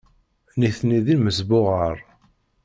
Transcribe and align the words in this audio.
Nitni 0.59 0.99
d 1.05 1.07
inesbuɣar. 1.13 1.97